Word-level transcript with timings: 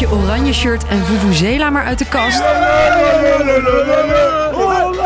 je 0.00 0.10
oranje 0.10 0.52
shirt 0.52 0.86
en 0.86 1.04
vuvuzela 1.04 1.70
maar 1.70 1.84
uit 1.84 1.98
de 1.98 2.08
kast. 2.08 2.42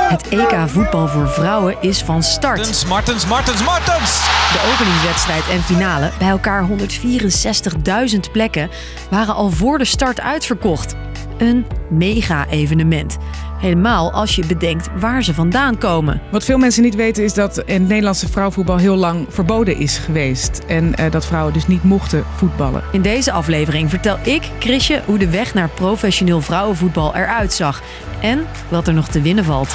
Het 0.09 0.29
EK 0.29 0.69
voetbal 0.69 1.09
voor 1.09 1.29
vrouwen 1.29 1.77
is 1.80 2.03
van 2.03 2.22
start. 2.22 2.56
Martens, 2.56 2.85
Martens, 2.85 3.27
Martens, 3.27 3.65
Martens! 3.65 4.25
De 4.53 4.72
openingswedstrijd 4.72 5.49
en 5.49 5.62
finale, 5.62 6.11
bij 6.19 6.29
elkaar 6.29 6.69
164.000 6.69 8.20
plekken, 8.32 8.70
waren 9.11 9.34
al 9.34 9.50
voor 9.50 9.79
de 9.79 9.84
start 9.84 10.20
uitverkocht. 10.20 10.95
Een 11.38 11.66
mega-evenement. 11.90 13.16
Helemaal 13.65 14.12
als 14.12 14.37
je 14.37 14.46
bedenkt 14.46 14.89
waar 14.99 15.23
ze 15.23 15.35
vandaan 15.35 15.79
komen. 15.79 16.21
Wat 16.31 16.45
veel 16.45 16.59
mensen 16.59 16.83
niet 16.83 16.95
weten 16.95 17.25
is 17.25 17.35
dat 17.35 17.59
in 17.59 17.81
het 17.81 17.89
Nederlandse 17.89 18.29
vrouwenvoetbal 18.29 18.77
heel 18.77 18.96
lang 18.96 19.27
verboden 19.29 19.77
is 19.77 19.99
geweest. 19.99 20.61
En 20.67 20.95
eh, 20.95 21.11
dat 21.11 21.27
vrouwen 21.27 21.53
dus 21.53 21.67
niet 21.67 21.82
mochten 21.82 22.25
voetballen. 22.37 22.82
In 22.93 23.03
deze 23.03 23.32
aflevering 23.32 23.91
vertel 23.91 24.19
ik, 24.22 24.50
Chrisje, 24.58 25.03
hoe 25.05 25.19
de 25.19 25.31
weg 25.31 25.55
naar 25.55 25.69
professioneel 25.69 26.41
vrouwenvoetbal 26.41 27.14
eruit 27.14 27.53
zag. 27.53 27.82
En 28.21 28.46
wat 28.69 28.86
er 28.89 28.95
nog 28.95 29.08
te 29.08 29.21
winnen 29.21 29.45
valt. 29.45 29.69
2-1, 29.69 29.75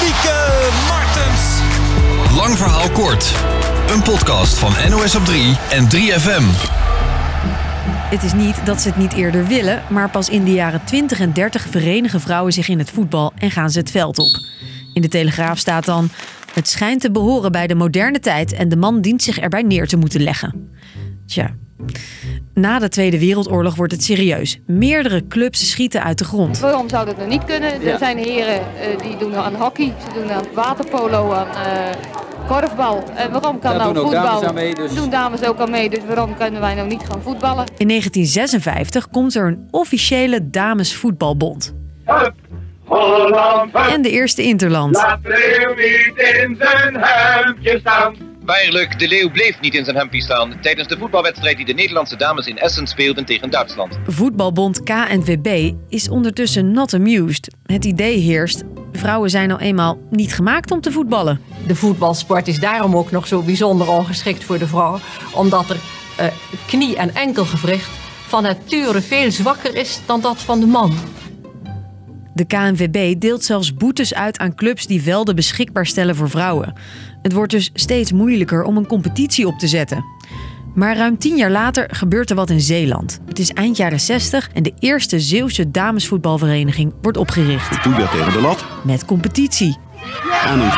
Lieke 0.00 0.68
Martens. 0.88 1.60
Lang 2.36 2.56
verhaal 2.56 2.90
kort. 2.90 3.34
Een 3.88 4.02
podcast 4.02 4.58
van 4.58 4.72
NOS 4.90 5.16
op 5.16 5.24
3 5.24 5.56
en 5.70 5.84
3FM. 5.84 6.72
Het 7.86 8.22
is 8.22 8.32
niet 8.32 8.66
dat 8.66 8.80
ze 8.80 8.88
het 8.88 8.96
niet 8.96 9.12
eerder 9.12 9.46
willen, 9.46 9.82
maar 9.90 10.10
pas 10.10 10.28
in 10.28 10.44
de 10.44 10.52
jaren 10.52 10.84
20 10.84 11.20
en 11.20 11.32
30 11.32 11.62
verenigen 11.62 12.20
vrouwen 12.20 12.52
zich 12.52 12.68
in 12.68 12.78
het 12.78 12.90
voetbal 12.90 13.32
en 13.38 13.50
gaan 13.50 13.70
ze 13.70 13.78
het 13.78 13.90
veld 13.90 14.18
op. 14.18 14.38
In 14.92 15.02
de 15.02 15.08
Telegraaf 15.08 15.58
staat 15.58 15.84
dan: 15.84 16.08
Het 16.54 16.68
schijnt 16.68 17.00
te 17.00 17.10
behoren 17.10 17.52
bij 17.52 17.66
de 17.66 17.74
moderne 17.74 18.20
tijd 18.20 18.52
en 18.52 18.68
de 18.68 18.76
man 18.76 19.00
dient 19.00 19.22
zich 19.22 19.38
erbij 19.38 19.62
neer 19.62 19.86
te 19.86 19.96
moeten 19.96 20.22
leggen. 20.22 20.70
Tja. 21.26 21.54
Na 22.54 22.78
de 22.78 22.88
Tweede 22.88 23.18
Wereldoorlog 23.18 23.74
wordt 23.74 23.92
het 23.92 24.04
serieus. 24.04 24.60
Meerdere 24.66 25.26
clubs 25.26 25.70
schieten 25.70 26.02
uit 26.02 26.18
de 26.18 26.24
grond. 26.24 26.58
Waarom 26.58 26.88
zou 26.88 27.06
dat 27.06 27.16
nou 27.16 27.28
niet 27.28 27.44
kunnen? 27.44 27.82
Er 27.82 27.98
zijn 27.98 28.18
heren 28.18 28.60
uh, 28.60 28.98
die 28.98 29.16
doen 29.16 29.34
aan 29.36 29.54
hockey, 29.54 29.92
ze 29.98 30.20
doen 30.20 30.32
aan 30.32 30.44
waterpolo, 30.54 31.32
aan 31.32 31.46
uh, 31.46 32.13
korfbal. 32.46 33.02
En 33.14 33.30
waarom 33.30 33.58
kan 33.58 33.76
nou 33.76 33.94
voetbal? 33.94 34.10
Dames 34.10 34.42
aan 34.42 34.54
mee, 34.54 34.74
dus... 34.74 34.94
Doen 34.94 35.10
dames 35.10 35.44
ook 35.44 35.58
al 35.58 35.66
mee, 35.66 35.90
dus 35.90 36.04
waarom 36.06 36.36
kunnen 36.36 36.60
wij 36.60 36.74
nou 36.74 36.88
niet 36.88 37.02
gaan 37.10 37.22
voetballen? 37.22 37.64
In 37.76 37.88
1956 37.88 39.08
komt 39.08 39.34
er 39.34 39.46
een 39.46 39.68
officiële 39.70 40.50
damesvoetbalbond. 40.50 41.74
Hup, 42.04 42.34
Holland, 42.84 43.72
hup. 43.72 43.86
En 43.86 44.02
de 44.02 44.10
eerste 44.10 44.42
Interland. 44.42 44.94
Laat 44.94 45.22
niet 45.76 46.12
in 46.16 46.56
zijn 46.58 46.96
hemdje 46.98 47.78
staan. 47.78 48.32
Waarlijk, 48.44 48.98
de 48.98 49.08
leeuw 49.08 49.30
bleef 49.30 49.60
niet 49.60 49.74
in 49.74 49.84
zijn 49.84 49.96
hempie 49.96 50.22
staan 50.22 50.54
tijdens 50.60 50.88
de 50.88 50.96
voetbalwedstrijd 50.98 51.56
die 51.56 51.66
de 51.66 51.72
Nederlandse 51.72 52.16
dames 52.16 52.46
in 52.46 52.58
Essen 52.58 52.86
speelden 52.86 53.24
tegen 53.24 53.50
Duitsland. 53.50 53.98
Voetbalbond 54.06 54.82
KNVB 54.82 55.72
is 55.88 56.08
ondertussen 56.08 56.72
not 56.72 56.94
amused. 56.94 57.54
Het 57.62 57.84
idee 57.84 58.18
heerst, 58.18 58.62
vrouwen 58.98 59.30
zijn 59.30 59.48
nou 59.48 59.60
eenmaal 59.60 59.98
niet 60.10 60.34
gemaakt 60.34 60.70
om 60.70 60.80
te 60.80 60.92
voetballen. 60.92 61.40
De 61.66 61.74
voetbalsport 61.74 62.48
is 62.48 62.60
daarom 62.60 62.96
ook 62.96 63.10
nog 63.10 63.26
zo 63.26 63.42
bijzonder 63.42 63.90
ongeschikt 63.90 64.44
voor 64.44 64.58
de 64.58 64.66
vrouw, 64.66 64.98
omdat 65.34 65.70
er 65.70 65.76
uh, 66.20 66.26
knie- 66.66 66.96
en 66.96 67.14
enkelgewricht 67.14 67.90
van 68.26 68.42
nature 68.42 69.00
veel 69.00 69.30
zwakker 69.30 69.76
is 69.76 70.00
dan 70.06 70.20
dat 70.20 70.42
van 70.42 70.60
de 70.60 70.66
man. 70.66 70.92
De 72.34 72.44
KNVB 72.44 73.20
deelt 73.20 73.44
zelfs 73.44 73.74
boetes 73.74 74.14
uit 74.14 74.38
aan 74.38 74.54
clubs 74.54 74.86
die 74.86 75.02
velden 75.02 75.34
beschikbaar 75.34 75.86
stellen 75.86 76.16
voor 76.16 76.30
vrouwen. 76.30 76.74
Het 77.22 77.32
wordt 77.32 77.50
dus 77.52 77.70
steeds 77.74 78.12
moeilijker 78.12 78.62
om 78.62 78.76
een 78.76 78.86
competitie 78.86 79.46
op 79.46 79.58
te 79.58 79.68
zetten. 79.68 80.04
Maar 80.74 80.96
ruim 80.96 81.18
tien 81.18 81.36
jaar 81.36 81.50
later 81.50 81.88
gebeurt 81.90 82.30
er 82.30 82.36
wat 82.36 82.50
in 82.50 82.60
Zeeland. 82.60 83.20
Het 83.26 83.38
is 83.38 83.52
eind 83.52 83.76
jaren 83.76 84.00
60 84.00 84.50
en 84.52 84.62
de 84.62 84.72
eerste 84.78 85.20
Zeeuwse 85.20 85.70
damesvoetbalvereniging 85.70 86.94
wordt 87.02 87.18
opgericht. 87.18 87.82
Tegen 87.82 88.32
de 88.32 88.40
lat. 88.40 88.64
Met 88.84 89.04
competitie. 89.04 89.76
En 90.44 90.60
een. 90.60 90.72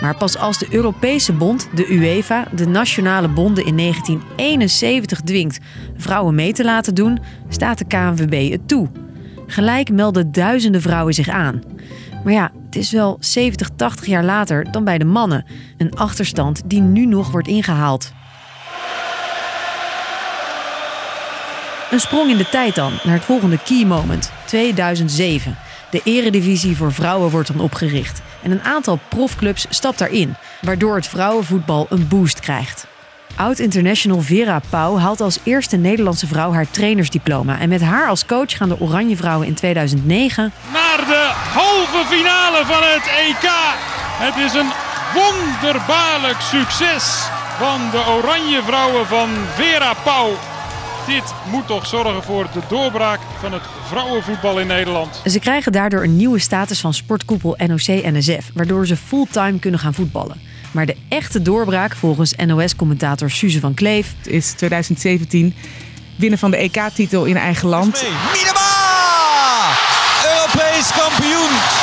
Maar 0.00 0.16
pas 0.16 0.38
als 0.38 0.58
de 0.58 0.66
Europese 0.70 1.32
Bond, 1.32 1.68
de 1.74 1.92
UEFA, 1.92 2.46
de 2.54 2.66
nationale 2.66 3.28
bonden 3.28 3.66
in 3.66 3.76
1971 3.76 5.20
dwingt 5.20 5.58
vrouwen 5.96 6.34
mee 6.34 6.52
te 6.52 6.64
laten 6.64 6.94
doen, 6.94 7.18
staat 7.48 7.78
de 7.78 7.84
KNVB 7.84 8.50
het 8.50 8.68
toe. 8.68 8.88
Gelijk 9.46 9.90
melden 9.90 10.32
duizenden 10.32 10.82
vrouwen 10.82 11.14
zich 11.14 11.28
aan. 11.28 11.62
Maar 12.24 12.32
ja, 12.32 12.50
het 12.72 12.82
is 12.82 12.90
wel 12.90 13.16
70, 13.20 13.68
80 13.76 14.06
jaar 14.06 14.24
later 14.24 14.72
dan 14.72 14.84
bij 14.84 14.98
de 14.98 15.04
mannen. 15.04 15.44
Een 15.76 15.94
achterstand 15.94 16.62
die 16.64 16.80
nu 16.80 17.06
nog 17.06 17.30
wordt 17.30 17.48
ingehaald. 17.48 18.12
Een 21.90 22.00
sprong 22.00 22.30
in 22.30 22.36
de 22.36 22.48
tijd 22.48 22.74
dan 22.74 22.92
naar 23.02 23.14
het 23.14 23.24
volgende 23.24 23.58
key 23.58 23.84
moment, 23.84 24.32
2007. 24.46 25.56
De 25.90 26.00
eredivisie 26.04 26.76
voor 26.76 26.92
vrouwen 26.92 27.30
wordt 27.30 27.52
dan 27.52 27.60
opgericht. 27.60 28.22
En 28.42 28.50
een 28.50 28.62
aantal 28.62 28.98
profclubs 29.08 29.66
stapt 29.68 29.98
daarin, 29.98 30.34
waardoor 30.60 30.94
het 30.94 31.06
vrouwenvoetbal 31.06 31.86
een 31.90 32.08
boost 32.08 32.40
krijgt. 32.40 32.86
Oud-international 33.36 34.20
Vera 34.20 34.60
Pauw 34.70 34.98
haalt 34.98 35.20
als 35.20 35.38
eerste 35.42 35.76
Nederlandse 35.76 36.26
vrouw 36.26 36.52
haar 36.52 36.70
trainersdiploma. 36.70 37.60
En 37.60 37.68
met 37.68 37.80
haar 37.80 38.08
als 38.08 38.26
coach 38.26 38.56
gaan 38.56 38.68
de 38.68 38.80
Oranje 38.80 39.16
Vrouwen 39.16 39.46
in 39.46 39.54
2009... 39.54 40.52
De 41.32 41.38
halve 41.38 42.04
finale 42.06 42.66
van 42.66 42.82
het 42.82 43.06
EK. 43.06 43.50
Het 44.24 44.36
is 44.36 44.54
een 44.54 44.72
wonderbaarlijk 45.14 46.40
succes 46.40 47.04
van 47.58 47.90
de 47.90 48.04
Oranje 48.08 48.62
Vrouwen 48.62 49.06
van 49.06 49.28
Vera 49.54 49.94
Pauw. 50.04 50.30
Dit 51.06 51.34
moet 51.50 51.66
toch 51.66 51.86
zorgen 51.86 52.22
voor 52.22 52.46
de 52.52 52.60
doorbraak 52.68 53.20
van 53.40 53.52
het 53.52 53.62
vrouwenvoetbal 53.88 54.58
in 54.60 54.66
Nederland. 54.66 55.22
Ze 55.24 55.38
krijgen 55.38 55.72
daardoor 55.72 56.02
een 56.02 56.16
nieuwe 56.16 56.38
status 56.38 56.80
van 56.80 56.94
sportkoepel 56.94 57.56
NOC-NSF, 57.66 58.50
waardoor 58.54 58.86
ze 58.86 58.96
fulltime 58.96 59.58
kunnen 59.58 59.80
gaan 59.80 59.94
voetballen. 59.94 60.40
Maar 60.70 60.86
de 60.86 60.96
echte 61.08 61.42
doorbraak 61.42 61.94
volgens 61.94 62.34
NOS-commentator 62.46 63.30
Suze 63.30 63.60
van 63.60 63.74
Kleef 63.74 64.14
is 64.22 64.52
2017 64.52 65.54
winnen 66.16 66.38
van 66.38 66.50
de 66.50 66.56
EK-titel 66.56 67.24
in 67.24 67.36
eigen 67.36 67.68
land. 67.68 68.04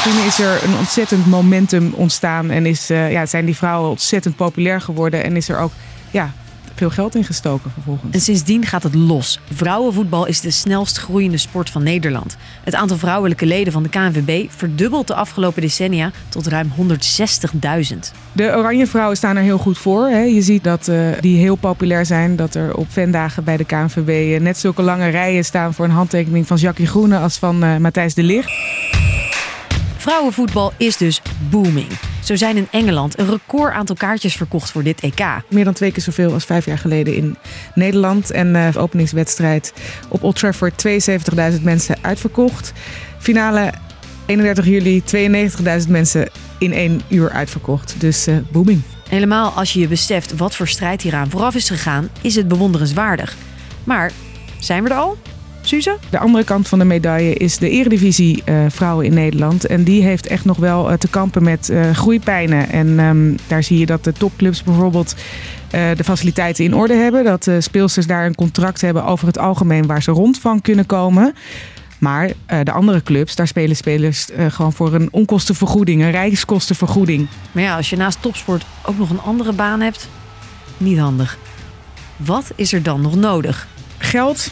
Toen 0.09 0.25
is 0.25 0.39
er 0.39 0.63
een 0.63 0.77
ontzettend 0.77 1.25
momentum 1.27 1.93
ontstaan 1.95 2.49
en 2.49 2.65
is, 2.65 2.91
uh, 2.91 3.11
ja, 3.11 3.25
zijn 3.25 3.45
die 3.45 3.55
vrouwen 3.55 3.89
ontzettend 3.89 4.35
populair 4.35 4.81
geworden 4.81 5.23
en 5.23 5.35
is 5.35 5.49
er 5.49 5.59
ook 5.59 5.71
ja, 6.11 6.31
veel 6.75 6.89
geld 6.89 7.15
ingestoken 7.15 7.71
vervolgens. 7.71 8.13
En 8.13 8.21
sindsdien 8.21 8.65
gaat 8.65 8.83
het 8.83 8.95
los. 8.95 9.39
Vrouwenvoetbal 9.53 10.25
is 10.25 10.41
de 10.41 10.51
snelst 10.51 10.97
groeiende 10.97 11.37
sport 11.37 11.69
van 11.69 11.83
Nederland. 11.83 12.37
Het 12.63 12.75
aantal 12.75 12.97
vrouwelijke 12.97 13.45
leden 13.45 13.73
van 13.73 13.83
de 13.83 13.89
KNVB 13.89 14.51
verdubbelt 14.51 15.07
de 15.07 15.13
afgelopen 15.13 15.61
decennia 15.61 16.11
tot 16.29 16.47
ruim 16.47 16.71
160.000. 16.77 17.97
De 18.31 18.53
Oranje 18.55 18.87
Vrouwen 18.87 19.17
staan 19.17 19.35
er 19.35 19.43
heel 19.43 19.57
goed 19.57 19.77
voor. 19.77 20.07
Hè. 20.07 20.21
Je 20.21 20.41
ziet 20.41 20.63
dat 20.63 20.87
uh, 20.87 21.09
die 21.19 21.37
heel 21.37 21.55
populair 21.55 22.05
zijn. 22.05 22.35
Dat 22.35 22.55
er 22.55 22.75
op 22.75 22.87
vendagen 22.89 23.43
bij 23.43 23.57
de 23.57 23.65
KNVB 23.65 24.09
uh, 24.09 24.39
net 24.39 24.57
zulke 24.57 24.81
lange 24.81 25.07
rijen 25.07 25.45
staan 25.45 25.73
voor 25.73 25.85
een 25.85 25.91
handtekening 25.91 26.47
van 26.47 26.57
Jackie 26.57 26.87
Groene 26.87 27.17
als 27.17 27.37
van 27.37 27.63
uh, 27.63 27.77
Matthijs 27.77 28.13
de 28.13 28.23
Ligt. 28.23 28.51
Vrouwenvoetbal 29.99 30.73
is 30.77 30.97
dus 30.97 31.21
booming. 31.49 31.87
Zo 32.23 32.35
zijn 32.35 32.57
in 32.57 32.67
Engeland 32.71 33.19
een 33.19 33.29
record 33.29 33.73
aantal 33.73 33.95
kaartjes 33.95 34.35
verkocht 34.35 34.71
voor 34.71 34.83
dit 34.83 34.99
EK. 34.99 35.25
Meer 35.49 35.63
dan 35.63 35.73
twee 35.73 35.91
keer 35.91 36.03
zoveel 36.03 36.33
als 36.33 36.45
vijf 36.45 36.65
jaar 36.65 36.77
geleden 36.77 37.15
in 37.15 37.37
Nederland. 37.75 38.31
En 38.31 38.55
uh, 38.55 38.67
openingswedstrijd 38.77 39.73
op 40.09 40.23
Old 40.23 40.35
Trafford 40.35 40.85
72.000 41.57 41.61
mensen 41.61 41.97
uitverkocht. 42.01 42.73
Finale 43.17 43.73
31 44.25 44.65
juli 44.65 45.03
92.000 45.83 45.89
mensen 45.89 46.29
in 46.59 46.73
één 46.73 47.01
uur 47.07 47.29
uitverkocht. 47.29 47.95
Dus 47.97 48.27
uh, 48.27 48.37
booming. 48.51 48.81
Helemaal 49.09 49.51
als 49.51 49.73
je 49.73 49.79
je 49.79 49.87
beseft 49.87 50.37
wat 50.37 50.55
voor 50.55 50.67
strijd 50.67 51.01
hieraan 51.01 51.29
vooraf 51.29 51.55
is 51.55 51.69
gegaan, 51.69 52.09
is 52.21 52.35
het 52.35 52.47
bewonderenswaardig. 52.47 53.35
Maar 53.83 54.11
zijn 54.59 54.83
we 54.83 54.89
er 54.89 54.95
al? 54.95 55.17
Suze? 55.61 55.97
De 56.09 56.19
andere 56.19 56.43
kant 56.43 56.67
van 56.67 56.79
de 56.79 56.85
medaille 56.85 57.33
is 57.33 57.57
de 57.57 57.69
Eredivisie 57.69 58.43
uh, 58.45 58.65
vrouwen 58.67 59.05
in 59.05 59.13
Nederland. 59.13 59.65
En 59.65 59.83
die 59.83 60.03
heeft 60.03 60.27
echt 60.27 60.45
nog 60.45 60.57
wel 60.57 60.91
uh, 60.91 60.97
te 60.97 61.07
kampen 61.07 61.43
met 61.43 61.69
uh, 61.69 61.91
groeipijnen. 61.91 62.69
En 62.69 62.99
um, 62.99 63.35
daar 63.47 63.63
zie 63.63 63.79
je 63.79 63.85
dat 63.85 64.03
de 64.03 64.13
topclubs 64.13 64.63
bijvoorbeeld 64.63 65.15
de 65.69 66.03
faciliteiten 66.03 66.63
in 66.63 66.75
orde 66.75 66.93
hebben. 66.93 67.23
Dat 67.23 67.43
de 67.43 67.61
speelsters 67.61 68.07
daar 68.07 68.25
een 68.25 68.35
contract 68.35 68.81
hebben 68.81 69.05
over 69.05 69.27
het 69.27 69.37
algemeen 69.37 69.85
waar 69.85 70.03
ze 70.03 70.11
rond 70.11 70.39
van 70.39 70.61
kunnen 70.61 70.85
komen. 70.85 71.33
Maar 71.99 72.31
de 72.63 72.71
andere 72.71 73.03
clubs, 73.03 73.35
daar 73.35 73.47
spelen 73.47 73.75
spelers 73.75 74.27
gewoon 74.49 74.73
voor 74.73 74.93
een 74.93 75.07
onkostenvergoeding, 75.11 76.01
een 76.01 76.11
reiskostenvergoeding. 76.11 77.27
Maar 77.51 77.63
ja, 77.63 77.75
als 77.75 77.89
je 77.89 77.95
naast 77.97 78.21
topsport 78.21 78.65
ook 78.85 78.97
nog 78.97 79.09
een 79.09 79.21
andere 79.21 79.53
baan 79.53 79.81
hebt, 79.81 80.09
niet 80.77 80.99
handig. 80.99 81.37
Wat 82.17 82.51
is 82.55 82.73
er 82.73 82.83
dan 82.83 83.01
nog 83.01 83.15
nodig? 83.15 83.67
Geld, 83.97 84.51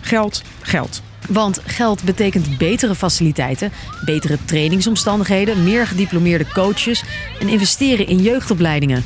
geld, 0.00 0.42
geld. 0.60 1.02
Want 1.28 1.60
geld 1.64 2.02
betekent 2.02 2.58
betere 2.58 2.94
faciliteiten, 2.94 3.72
betere 4.04 4.38
trainingsomstandigheden, 4.44 5.64
meer 5.64 5.86
gediplomeerde 5.86 6.46
coaches 6.52 7.04
en 7.40 7.48
investeren 7.48 8.06
in 8.06 8.18
jeugdopleidingen. 8.18 9.04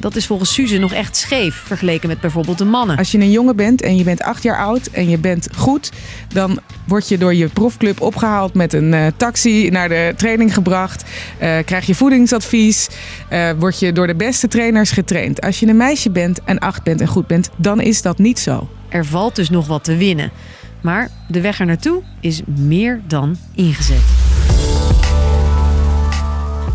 dat 0.00 0.16
is 0.16 0.26
volgens 0.26 0.52
Suze 0.52 0.78
nog 0.78 0.92
echt 0.92 1.16
scheef 1.16 1.54
vergeleken 1.54 2.08
met 2.08 2.20
bijvoorbeeld 2.20 2.58
de 2.58 2.64
mannen. 2.64 2.96
Als 2.96 3.12
je 3.12 3.18
een 3.18 3.30
jongen 3.30 3.56
bent 3.56 3.82
en 3.82 3.96
je 3.96 4.04
bent 4.04 4.22
acht 4.22 4.42
jaar 4.42 4.58
oud 4.58 4.86
en 4.86 5.08
je 5.08 5.18
bent 5.18 5.48
goed, 5.56 5.92
dan 6.32 6.60
word 6.84 7.08
je 7.08 7.18
door 7.18 7.34
je 7.34 7.48
profclub 7.48 8.00
opgehaald 8.00 8.54
met 8.54 8.72
een 8.72 8.92
uh, 8.92 9.06
taxi 9.16 9.70
naar 9.70 9.88
de 9.88 10.12
training 10.16 10.54
gebracht. 10.54 11.04
Uh, 11.42 11.58
krijg 11.64 11.86
je 11.86 11.94
voedingsadvies. 11.94 12.88
Uh, 13.32 13.50
word 13.58 13.78
je 13.78 13.92
door 13.92 14.06
de 14.06 14.14
beste 14.14 14.48
trainers 14.48 14.90
getraind. 14.90 15.40
Als 15.40 15.60
je 15.60 15.66
een 15.66 15.76
meisje 15.76 16.10
bent 16.10 16.40
en 16.44 16.58
acht 16.58 16.82
bent 16.82 17.00
en 17.00 17.06
goed 17.06 17.26
bent, 17.26 17.50
dan 17.56 17.80
is 17.80 18.02
dat 18.02 18.18
niet 18.18 18.38
zo. 18.38 18.68
Er 18.88 19.04
valt 19.04 19.36
dus 19.36 19.50
nog 19.50 19.66
wat 19.66 19.84
te 19.84 19.96
winnen. 19.96 20.30
Maar 20.80 21.10
de 21.28 21.40
weg 21.40 21.60
er 21.60 21.66
naartoe 21.66 22.02
is 22.20 22.42
meer 22.46 23.00
dan 23.06 23.36
ingezet. 23.54 24.02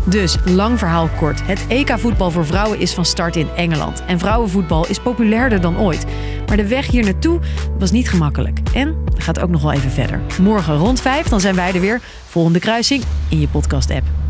Dus, 0.06 0.36
lang 0.44 0.78
verhaal 0.78 1.08
kort. 1.16 1.46
Het 1.46 1.64
EK-voetbal 1.68 2.30
voor 2.30 2.46
vrouwen 2.46 2.78
is 2.78 2.92
van 2.92 3.04
start 3.04 3.36
in 3.36 3.48
Engeland. 3.56 4.04
En 4.06 4.18
vrouwenvoetbal 4.18 4.86
is 4.86 4.98
populairder 4.98 5.60
dan 5.60 5.78
ooit. 5.78 6.04
Maar 6.46 6.56
de 6.56 6.68
weg 6.68 6.86
hier 6.86 7.04
naartoe 7.04 7.40
was 7.78 7.90
niet 7.90 8.08
gemakkelijk. 8.08 8.60
En 8.74 9.04
gaat 9.16 9.40
ook 9.40 9.50
nog 9.50 9.62
wel 9.62 9.72
even 9.72 9.90
verder. 9.90 10.20
Morgen 10.42 10.76
rond 10.76 11.00
vijf, 11.00 11.28
dan 11.28 11.40
zijn 11.40 11.54
wij 11.54 11.74
er 11.74 11.80
weer. 11.80 12.00
Volgende 12.26 12.58
kruising 12.58 13.02
in 13.28 13.40
je 13.40 13.48
podcast-app. 13.48 14.23